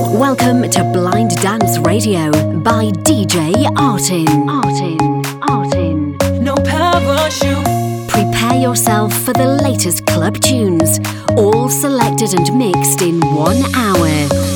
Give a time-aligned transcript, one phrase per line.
[0.00, 4.26] Welcome to Blind Dance Radio by DJ Artin.
[4.46, 5.24] Artin.
[5.40, 6.40] Artin.
[6.40, 8.08] No parachute.
[8.08, 11.00] Prepare yourself for the latest club tunes,
[11.36, 14.47] all selected and mixed in one hour.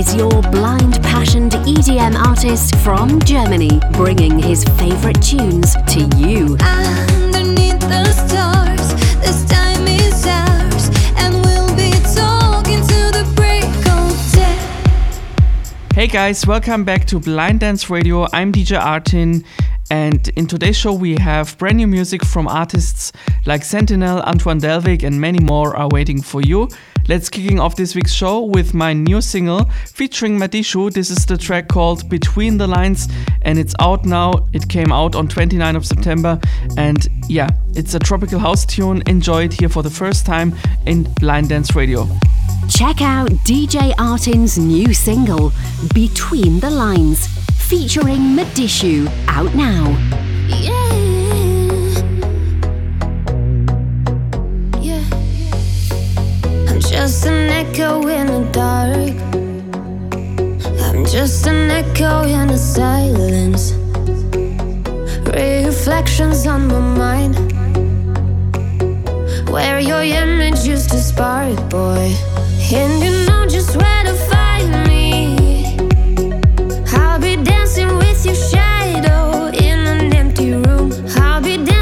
[0.00, 6.56] Is your blind passioned EDM artist from Germany, bringing his favorite tunes to you.
[6.62, 14.32] Underneath the stars, this time is ours, and we'll be talking to the break of
[14.32, 15.94] day.
[15.94, 18.26] Hey guys, welcome back to Blind Dance Radio.
[18.32, 19.44] I'm DJ Artin,
[19.90, 23.12] and in today's show we have brand new music from artists
[23.44, 26.70] like Sentinel, Antoiine Delvig, and many more are waiting for you.
[27.08, 30.90] Let's kicking off this week's show with my new single featuring Madishu.
[30.90, 33.08] This is the track called Between the Lines,
[33.42, 34.48] and it's out now.
[34.52, 36.40] It came out on 29th of September,
[36.76, 39.02] and yeah, it's a tropical house tune.
[39.06, 40.54] Enjoy it here for the first time
[40.86, 42.06] in Blind Dance Radio.
[42.68, 45.52] Check out DJ Artin's new single,
[45.94, 47.26] Between the Lines,
[47.68, 49.88] featuring Madishu, out now.
[50.48, 50.90] Yeah.
[50.90, 51.09] Yeah.
[57.10, 59.16] Just an echo in the dark.
[60.84, 63.72] I'm just an echo in the silence.
[65.26, 67.34] Reflections on my mind.
[69.50, 72.14] Where your image used to spark, boy.
[72.72, 75.34] And you know just where to find me.
[76.92, 80.92] I'll be dancing with your shadow in an empty room.
[81.16, 81.79] I'll be dancing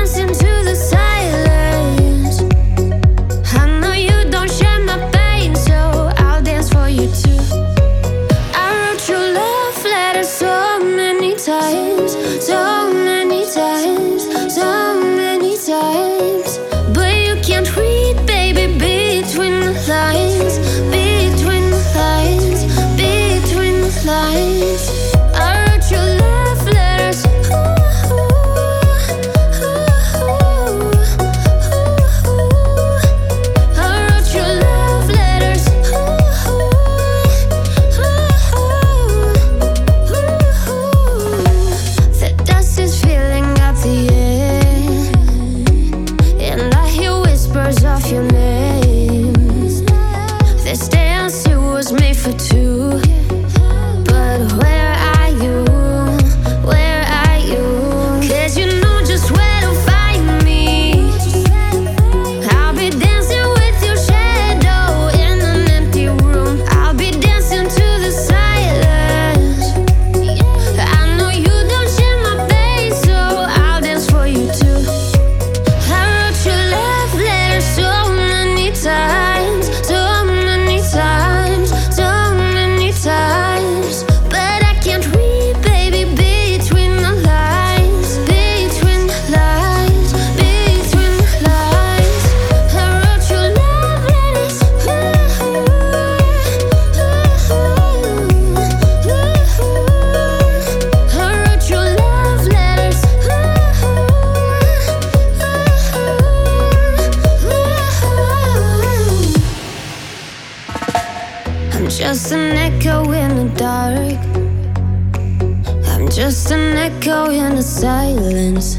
[116.10, 118.78] just an echo in the silence.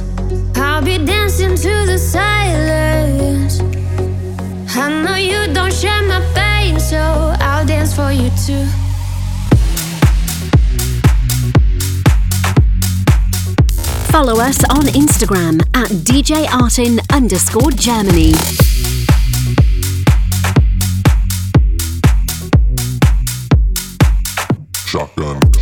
[0.55, 3.59] I'll be dancing to the silence.
[4.75, 6.97] I know you don't share my pain, so
[7.39, 8.65] I'll dance for you too.
[14.11, 18.33] Follow us on Instagram at DJ Artin underscore Germany.
[24.85, 25.58] Shotgun.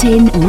[0.00, 0.39] Artin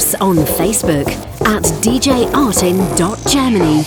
[0.00, 1.06] us on Facebook
[1.46, 3.82] at djartin.germany.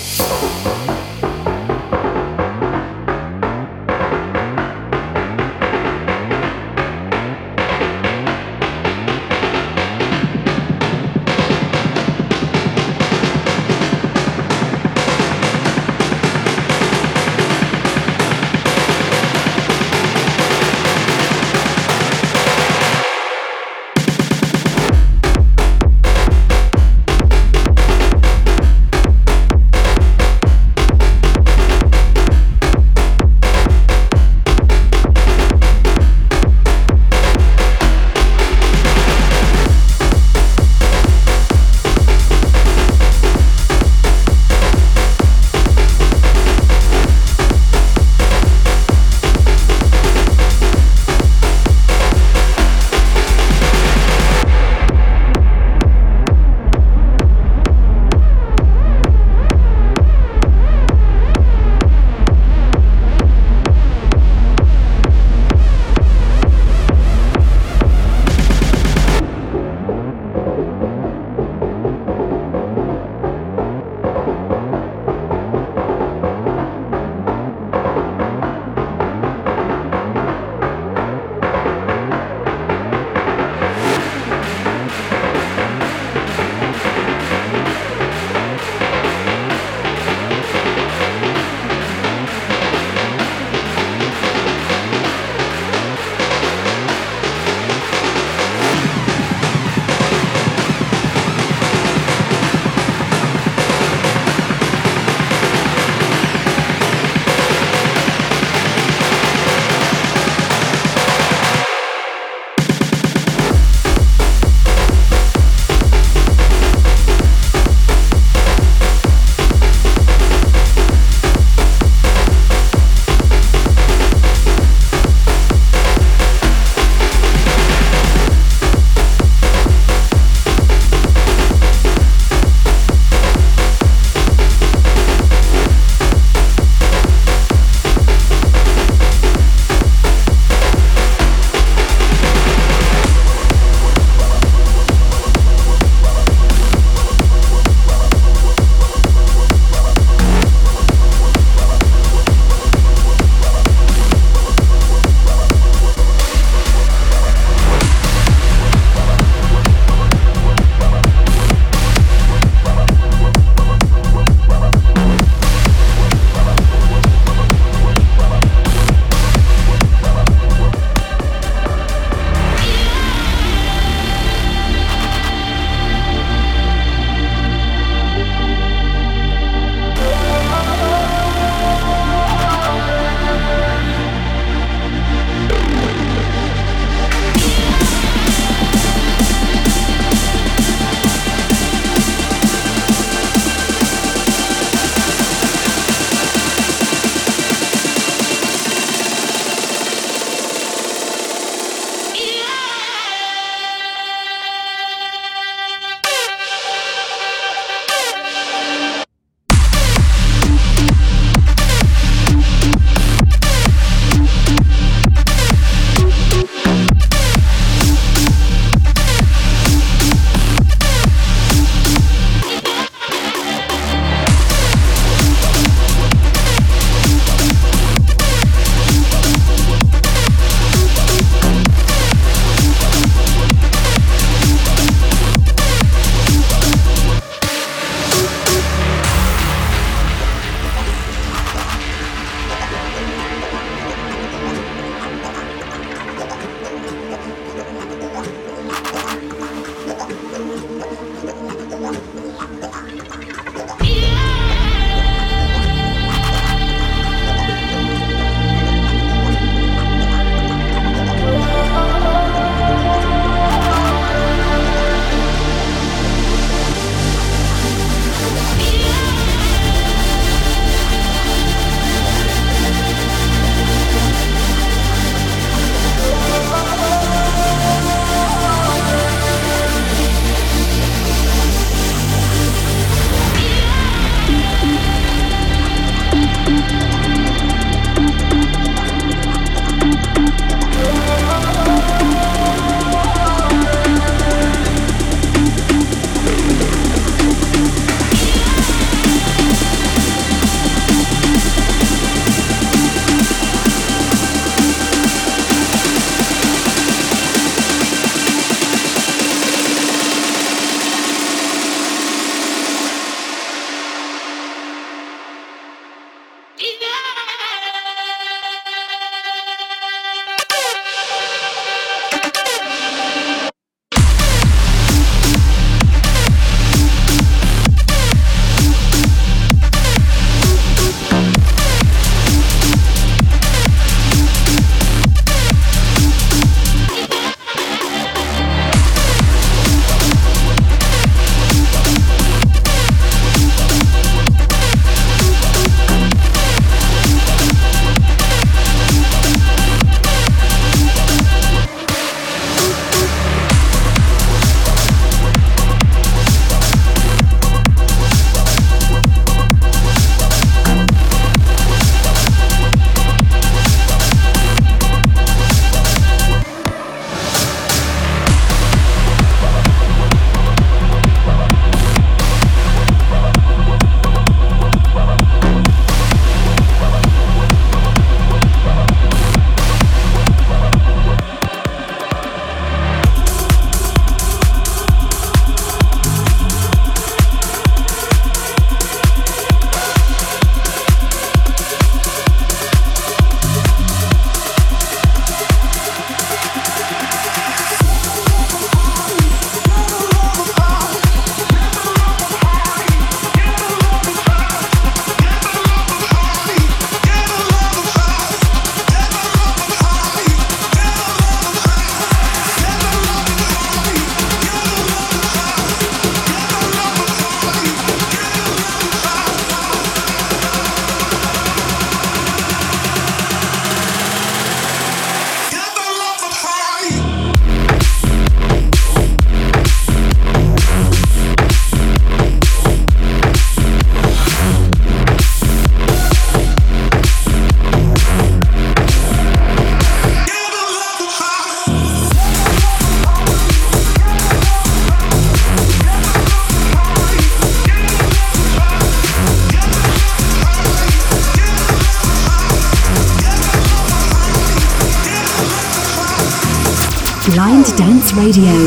[458.35, 458.62] Radio.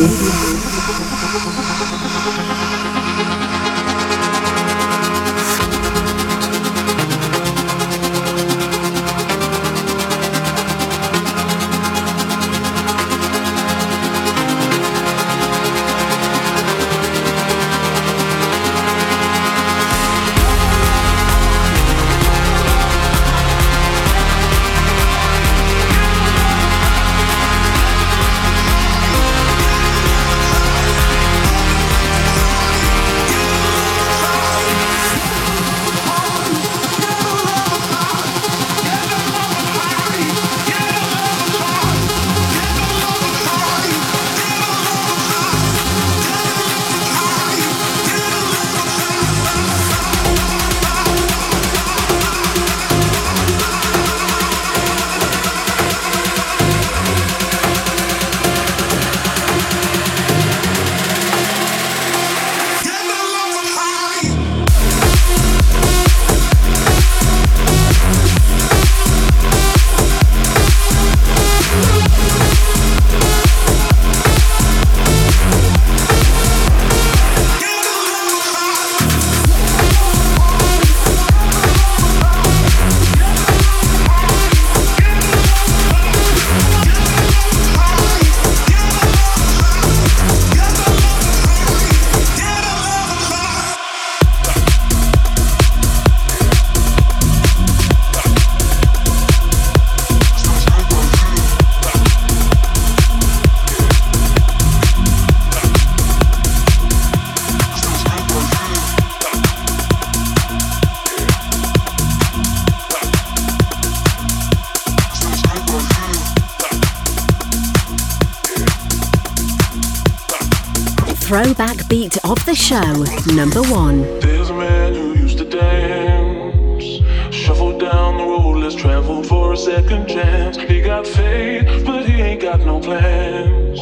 [122.66, 124.02] Show number one.
[124.18, 126.84] There's a man who used to dance,
[127.32, 130.56] shuffle down the road let's travel for a second chance.
[130.56, 133.78] He got faith, but he ain't got no plans.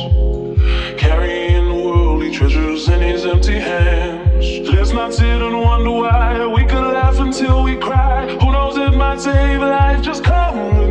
[1.01, 4.69] Carrying worldly treasures in his empty hands.
[4.69, 8.29] Let's not sit and wonder why we could laugh until we cry.
[8.39, 8.77] Who knows?
[8.77, 10.03] It might save life.
[10.03, 10.84] Just come.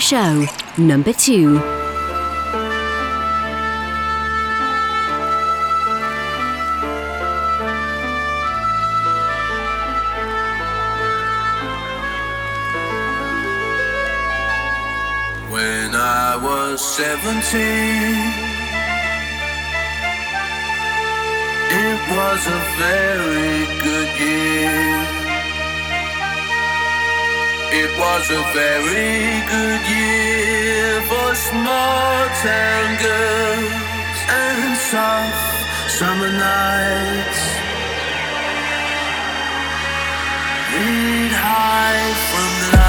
[0.00, 0.46] Show,
[0.78, 1.58] number two.
[15.50, 18.19] When I was 17
[28.32, 37.42] A very good year for small town girls and soft summer nights.
[40.78, 42.79] Lead high from the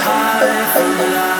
[0.00, 1.37] high from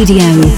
[0.00, 0.49] Radio.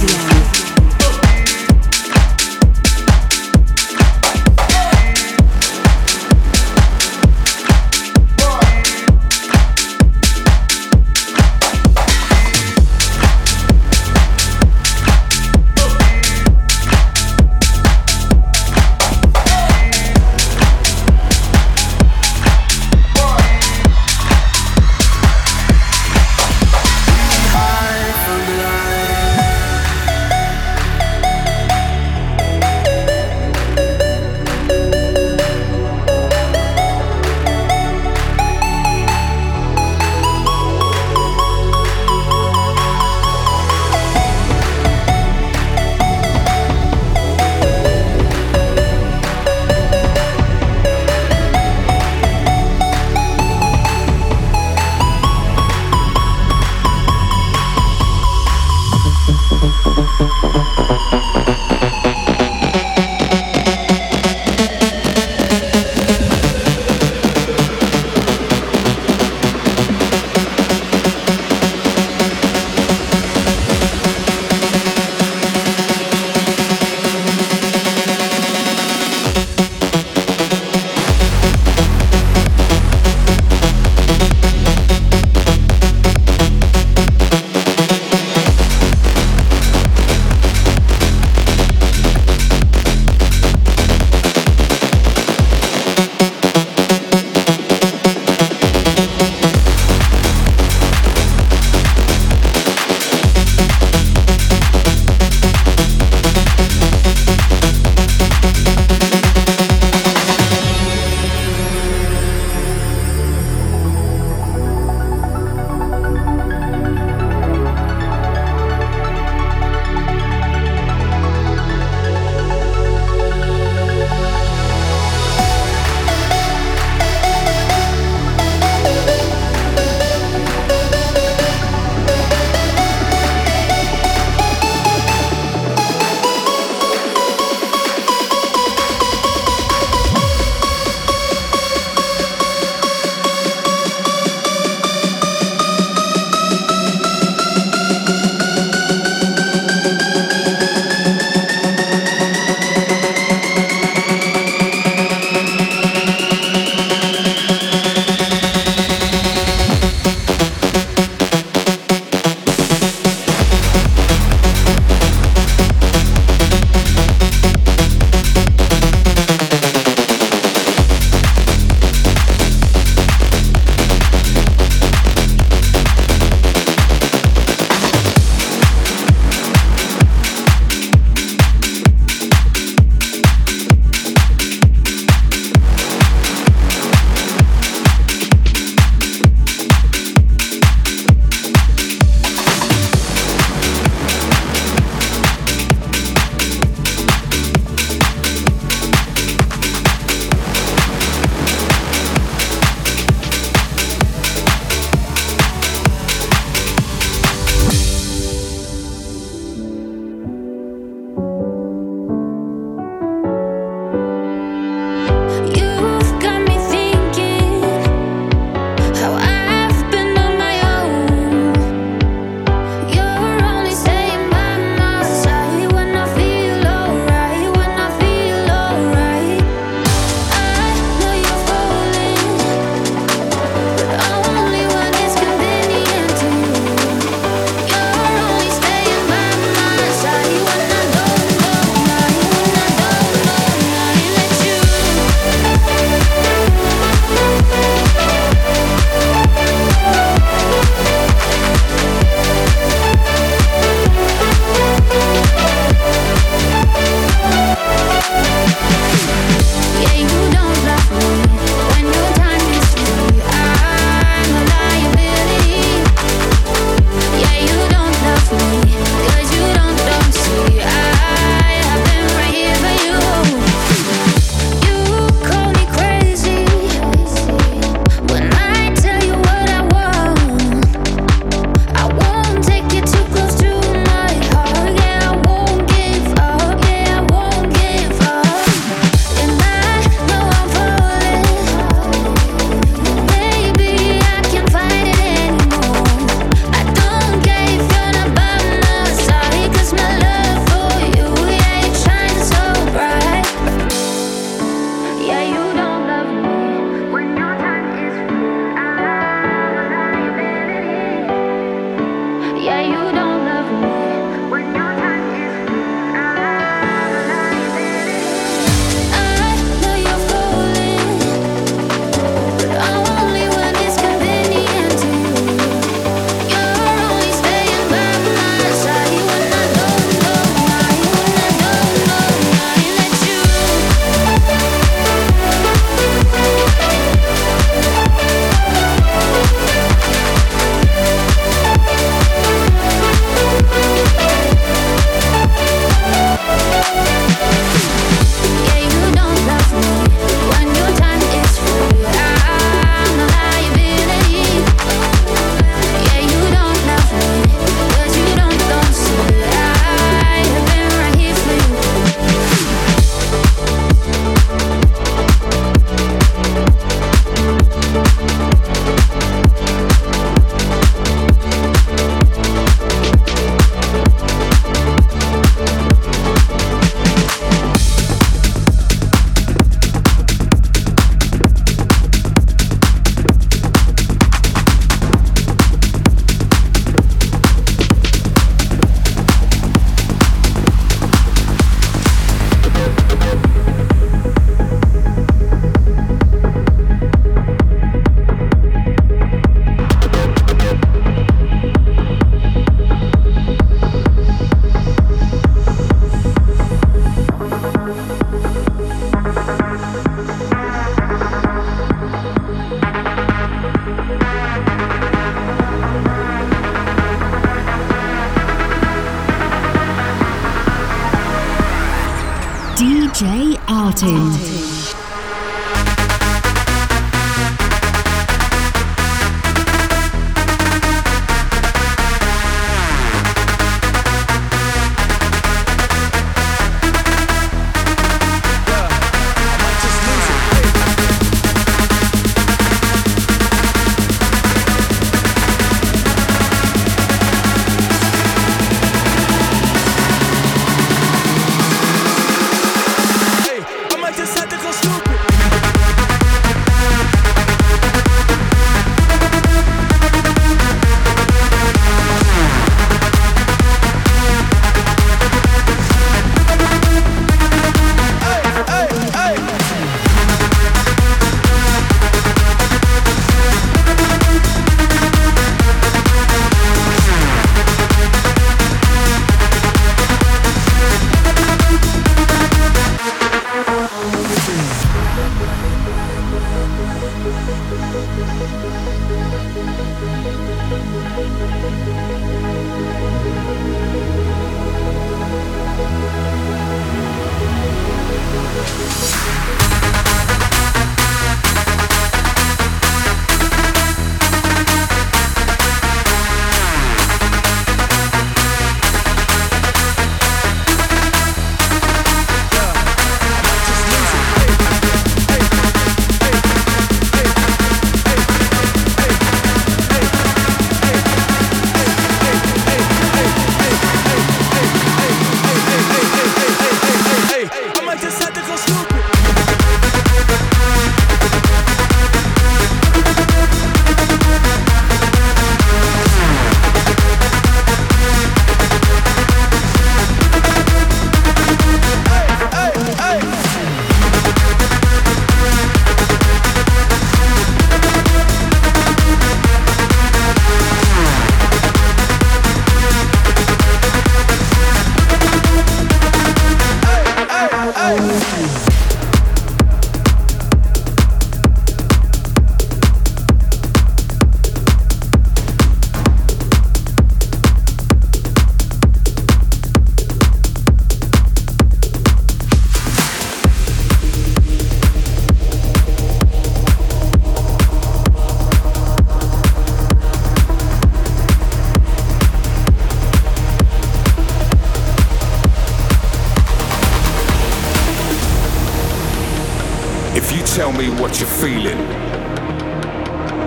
[590.93, 591.59] What you're feeling,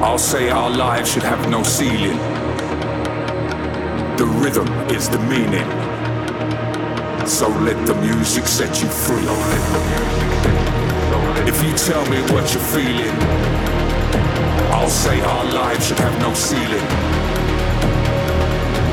[0.03, 2.19] I'll say our lives should have no ceiling.
[4.17, 5.67] The rhythm is the meaning.
[7.25, 9.25] So let the music set you free.
[11.49, 13.17] If you tell me what you're feeling,
[14.71, 16.85] I'll say our lives should have no ceiling.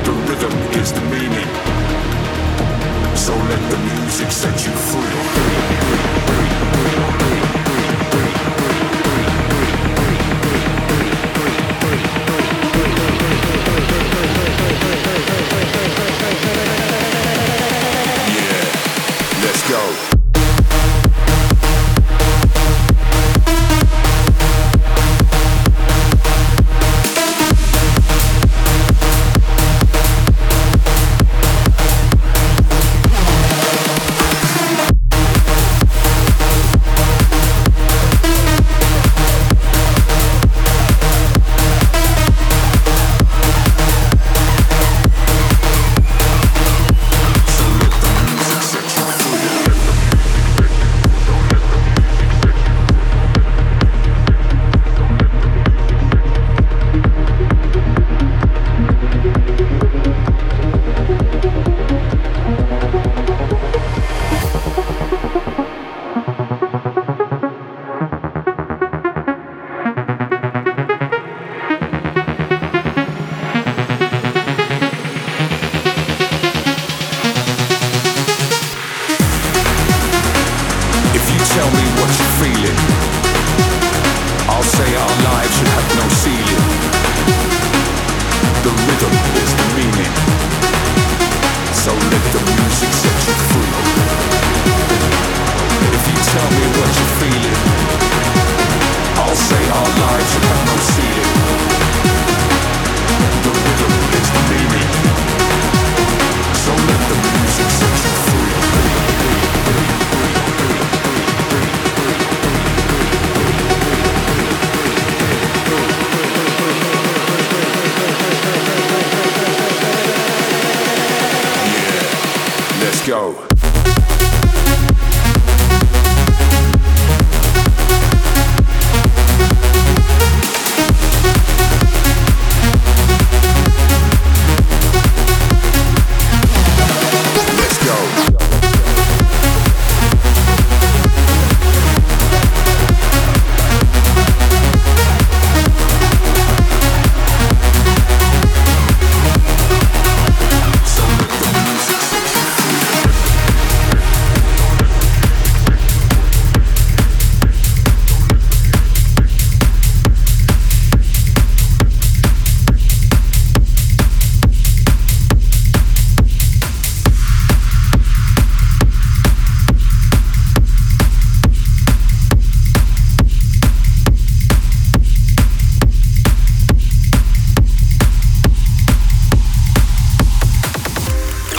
[0.06, 1.50] The rhythm is the meaning.
[3.18, 6.71] So let the music set you free.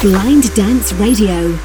[0.03, 1.57] Blind Dance Radio.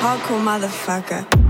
[0.00, 1.43] Hardcore motherfucker.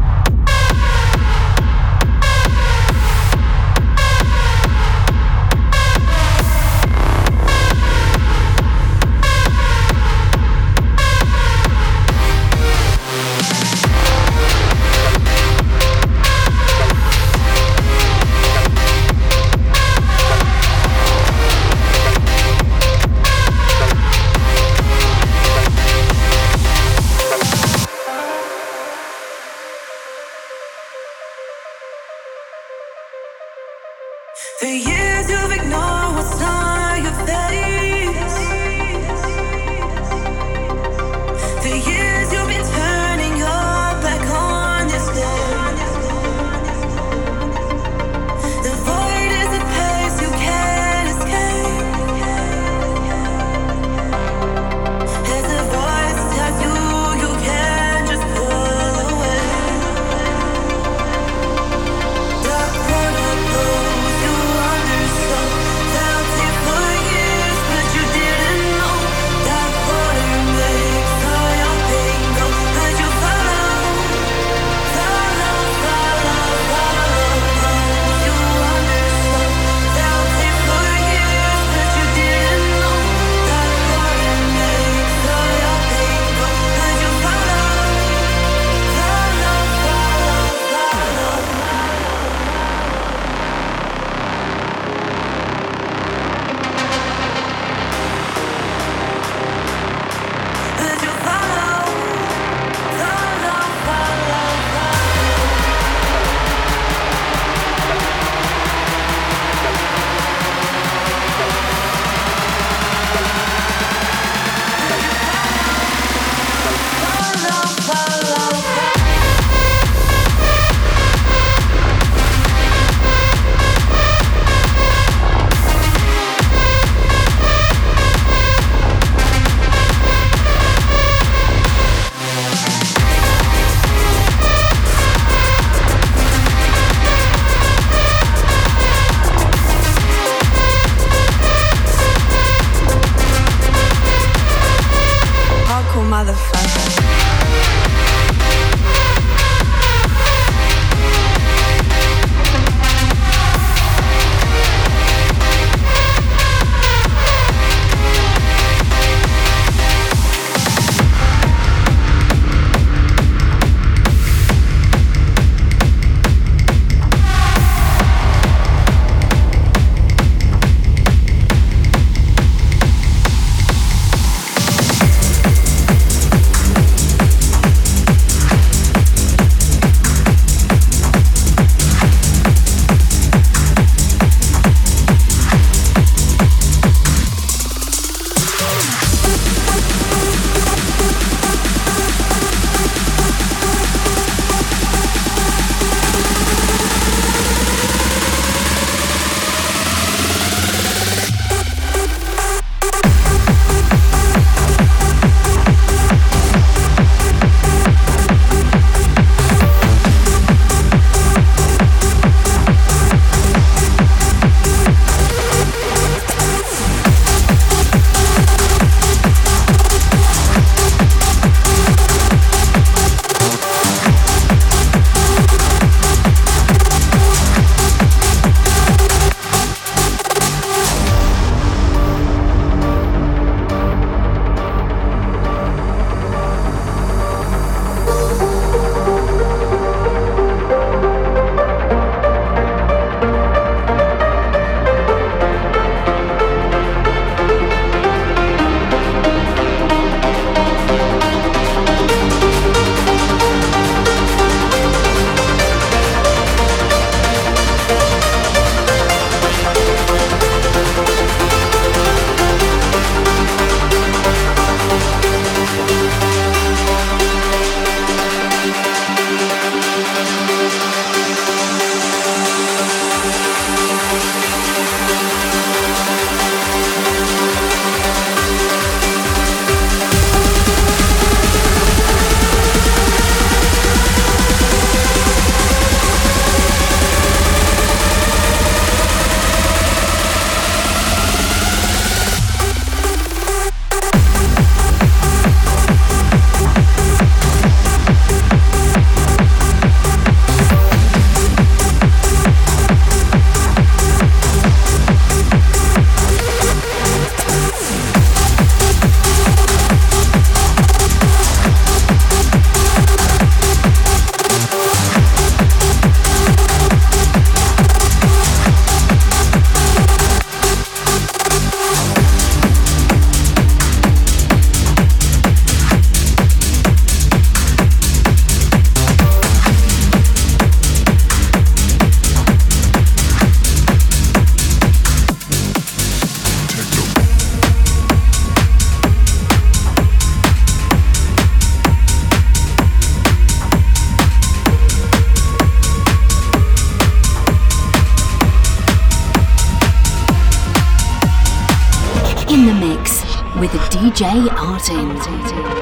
[354.14, 355.73] DJ Artin.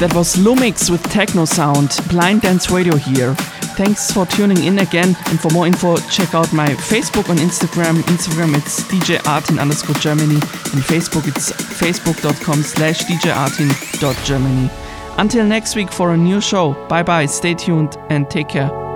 [0.00, 3.34] That was Lum!X with Techno Sound, Blind Dance Radio here.
[3.76, 8.00] Thanks for tuning in again, and for more info, check out my Facebook and Instagram.
[8.04, 14.70] Instagram it's DJ Artin underscore Germany, and Facebook it's facebook.com slash djartin.germany.
[15.18, 18.89] Until next week for a new show, bye bye, stay tuned, and take care.